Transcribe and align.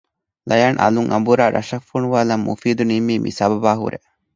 ލަޔާން 0.49 0.79
އަލުން 0.81 1.09
އަނބުރާ 1.11 1.45
ރަށަށް 1.55 1.87
ފޮނުވާލަން 1.89 2.43
މުފީދު 2.47 2.83
ނިންމީ 2.89 3.15
މި 3.23 3.31
ސަބަބާހުރޭ 3.39 3.97